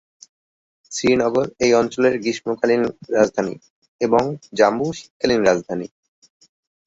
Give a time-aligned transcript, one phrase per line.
[0.91, 2.81] শ্রীনগর এই অঞ্চলের গ্রীষ্মকালীন
[3.15, 3.55] রাজধানী
[4.01, 4.23] এবং
[4.57, 5.87] জম্মু শীতকালীন রাজধানী।